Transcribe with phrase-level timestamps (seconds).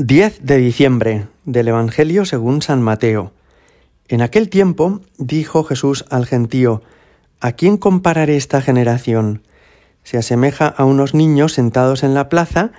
[0.00, 3.32] 10 de diciembre del Evangelio según San Mateo.
[4.06, 6.82] En aquel tiempo dijo Jesús al gentío,
[7.40, 9.42] ¿A quién compararé esta generación?
[10.04, 12.70] Se asemeja a unos niños sentados en la plaza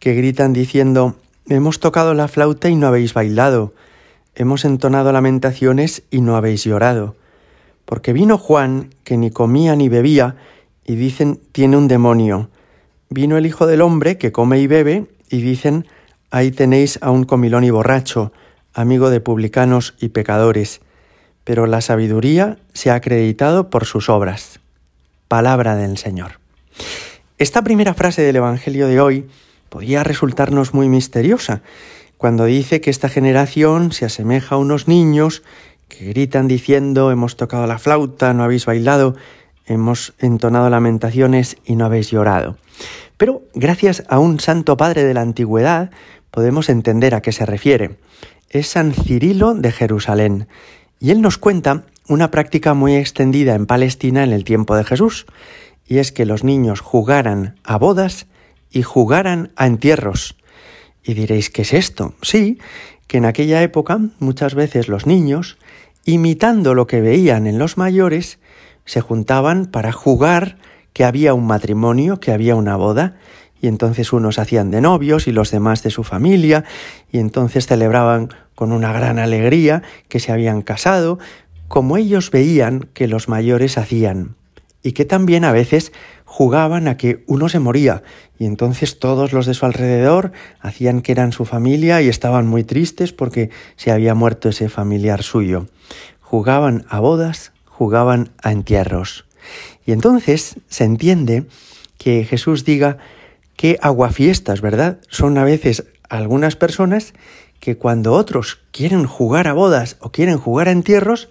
[0.00, 1.14] que gritan diciendo,
[1.48, 3.72] Hemos tocado la flauta y no habéis bailado,
[4.34, 7.14] hemos entonado lamentaciones y no habéis llorado.
[7.84, 10.34] Porque vino Juan, que ni comía ni bebía,
[10.84, 12.50] y dicen, tiene un demonio.
[13.10, 15.86] Vino el Hijo del Hombre, que come y bebe, y dicen,
[16.34, 18.32] Ahí tenéis a un comilón y borracho,
[18.72, 20.80] amigo de publicanos y pecadores,
[21.44, 24.58] pero la sabiduría se ha acreditado por sus obras.
[25.28, 26.40] Palabra del Señor.
[27.38, 29.28] Esta primera frase del Evangelio de hoy
[29.68, 31.62] podría resultarnos muy misteriosa,
[32.16, 35.44] cuando dice que esta generación se asemeja a unos niños
[35.86, 39.14] que gritan diciendo hemos tocado la flauta, no habéis bailado,
[39.66, 42.56] hemos entonado lamentaciones y no habéis llorado.
[43.16, 45.92] Pero gracias a un santo padre de la antigüedad
[46.34, 47.96] podemos entender a qué se refiere.
[48.50, 50.48] Es San Cirilo de Jerusalén
[50.98, 55.26] y él nos cuenta una práctica muy extendida en Palestina en el tiempo de Jesús,
[55.86, 58.26] y es que los niños jugaran a bodas
[58.68, 60.36] y jugaran a entierros.
[61.04, 62.14] Y diréis, ¿qué es esto?
[62.20, 62.58] Sí,
[63.06, 65.56] que en aquella época muchas veces los niños,
[66.04, 68.40] imitando lo que veían en los mayores,
[68.86, 70.58] se juntaban para jugar
[70.92, 73.18] que había un matrimonio, que había una boda,
[73.64, 76.64] y entonces unos hacían de novios y los demás de su familia,
[77.10, 81.18] y entonces celebraban con una gran alegría que se habían casado,
[81.66, 84.36] como ellos veían que los mayores hacían,
[84.82, 85.92] y que también a veces
[86.26, 88.02] jugaban a que uno se moría,
[88.38, 92.64] y entonces todos los de su alrededor hacían que eran su familia y estaban muy
[92.64, 95.68] tristes porque se había muerto ese familiar suyo.
[96.20, 99.24] Jugaban a bodas, jugaban a entierros.
[99.86, 101.46] Y entonces se entiende
[101.96, 102.98] que Jesús diga
[103.64, 104.98] qué aguafiestas, ¿verdad?
[105.08, 107.14] Son a veces algunas personas
[107.60, 111.30] que cuando otros quieren jugar a bodas o quieren jugar a entierros,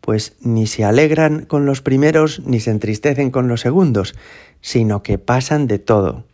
[0.00, 4.14] pues ni se alegran con los primeros ni se entristecen con los segundos,
[4.60, 6.24] sino que pasan de todo.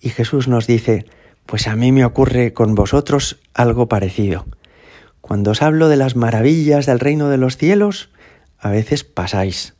[0.00, 1.04] Y Jesús nos dice,
[1.44, 4.46] pues a mí me ocurre con vosotros algo parecido.
[5.20, 8.08] Cuando os hablo de las maravillas del reino de los cielos,
[8.58, 9.74] a veces pasáis.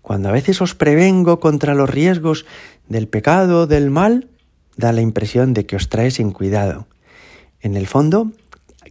[0.00, 2.46] Cuando a veces os prevengo contra los riesgos
[2.88, 4.26] del pecado, del mal,
[4.78, 6.86] da la impresión de que os trae sin cuidado.
[7.60, 8.30] En el fondo,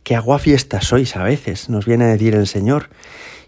[0.03, 2.89] que agua fiesta sois a veces, nos viene a decir el Señor,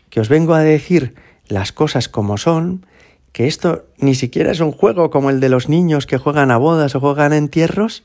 [0.10, 1.14] que os vengo a decir
[1.48, 2.86] las cosas como son,
[3.34, 6.58] que esto ni siquiera es un juego como el de los niños que juegan a
[6.58, 8.04] bodas o juegan a entierros,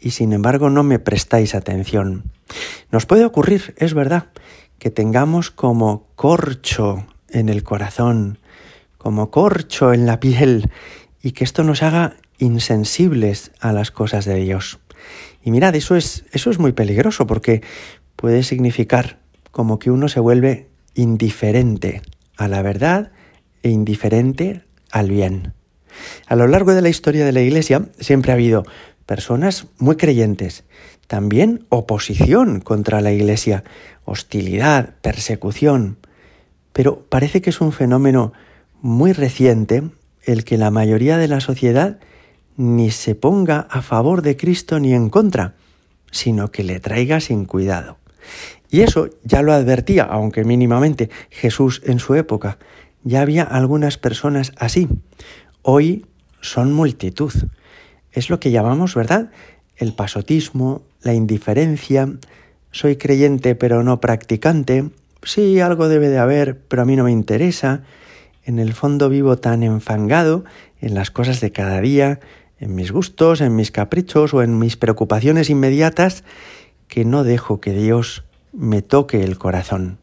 [0.00, 2.30] y sin embargo no me prestáis atención.
[2.92, 4.28] Nos puede ocurrir, es verdad,
[4.78, 8.38] que tengamos como corcho en el corazón,
[8.98, 10.70] como corcho en la piel,
[11.22, 14.80] y que esto nos haga insensibles a las cosas de Dios.
[15.42, 17.62] Y mirad, eso es, eso es muy peligroso porque
[18.16, 19.18] puede significar
[19.50, 22.02] como que uno se vuelve indiferente
[22.36, 23.12] a la verdad
[23.62, 25.52] e indiferente al bien.
[26.26, 28.64] A lo largo de la historia de la Iglesia siempre ha habido
[29.06, 30.64] personas muy creyentes,
[31.06, 33.64] también oposición contra la Iglesia,
[34.04, 35.98] hostilidad, persecución,
[36.72, 38.32] pero parece que es un fenómeno
[38.80, 39.82] muy reciente
[40.24, 41.98] el que la mayoría de la sociedad
[42.56, 45.54] ni se ponga a favor de Cristo ni en contra,
[46.10, 47.98] sino que le traiga sin cuidado.
[48.70, 52.58] Y eso ya lo advertía, aunque mínimamente, Jesús en su época.
[53.02, 54.88] Ya había algunas personas así.
[55.62, 56.06] Hoy
[56.40, 57.32] son multitud.
[58.12, 59.30] Es lo que llamamos, ¿verdad?
[59.76, 62.08] El pasotismo, la indiferencia.
[62.70, 64.90] Soy creyente pero no practicante.
[65.22, 67.82] Sí, algo debe de haber, pero a mí no me interesa.
[68.44, 70.44] En el fondo vivo tan enfangado
[70.80, 72.20] en las cosas de cada día,
[72.64, 76.24] en mis gustos, en mis caprichos o en mis preocupaciones inmediatas,
[76.88, 79.98] que no dejo que Dios me toque el corazón.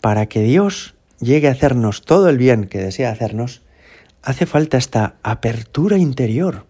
[0.00, 3.62] Para que Dios llegue a hacernos todo el bien que desea hacernos,
[4.22, 6.66] hace falta esta apertura interior,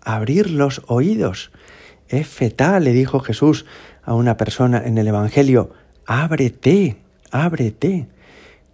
[0.00, 1.50] abrir los oídos.
[2.08, 3.66] Es fetal, le dijo Jesús
[4.04, 5.72] a una persona en el Evangelio,
[6.06, 6.98] ábrete,
[7.32, 8.06] ábrete,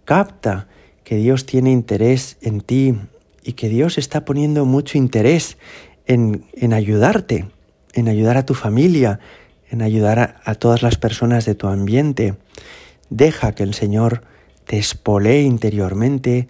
[0.05, 0.67] capta
[1.03, 2.95] que Dios tiene interés en ti,
[3.43, 5.57] y que Dios está poniendo mucho interés
[6.05, 7.45] en, en ayudarte,
[7.93, 9.19] en ayudar a tu familia,
[9.71, 12.35] en ayudar a, todas las personas de tu ambiente.
[13.09, 14.23] Deja que el Señor
[14.65, 16.47] te espolee interiormente,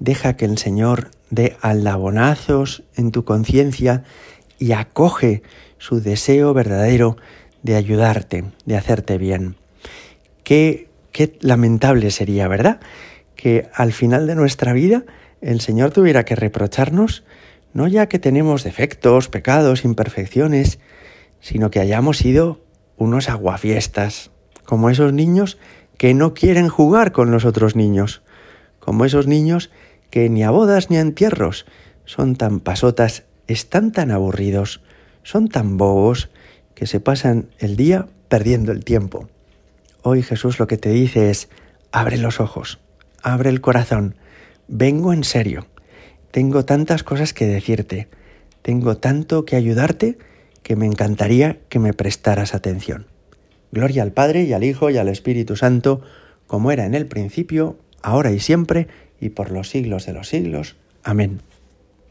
[0.00, 4.02] deja que el Señor dé aldabonazos en tu conciencia
[4.58, 5.42] y acoge
[5.78, 7.16] su deseo verdadero
[7.62, 9.56] de ayudarte, de hacerte bien.
[10.42, 12.80] Qué, qué lamentable sería, ¿verdad?
[13.36, 15.04] Que al final de nuestra vida
[15.44, 17.24] el Señor tuviera que reprocharnos
[17.74, 20.78] no ya que tenemos defectos, pecados, imperfecciones,
[21.40, 22.60] sino que hayamos sido
[22.96, 24.30] unos aguafiestas,
[24.64, 25.58] como esos niños
[25.98, 28.22] que no quieren jugar con los otros niños,
[28.78, 29.70] como esos niños
[30.10, 31.66] que ni a bodas ni a entierros
[32.04, 34.80] son tan pasotas, están tan aburridos,
[35.24, 36.30] son tan bobos,
[36.74, 39.28] que se pasan el día perdiendo el tiempo.
[40.02, 41.48] Hoy Jesús lo que te dice es,
[41.92, 42.78] abre los ojos,
[43.22, 44.16] abre el corazón,
[44.68, 45.66] vengo en serio,
[46.30, 48.08] tengo tantas cosas que decirte,
[48.62, 50.18] tengo tanto que ayudarte
[50.62, 53.06] que me encantaría que me prestaras atención.
[53.70, 56.00] Gloria al Padre y al Hijo y al Espíritu Santo,
[56.46, 58.88] como era en el principio, ahora y siempre,
[59.20, 60.76] y por los siglos de los siglos.
[61.02, 61.40] Amén.